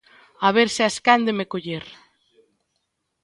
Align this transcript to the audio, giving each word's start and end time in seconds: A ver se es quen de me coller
A 0.47 0.51
ver 0.55 0.69
se 0.75 0.83
es 0.89 0.95
quen 1.05 1.21
de 1.27 1.33
me 1.37 1.45
coller 1.51 1.85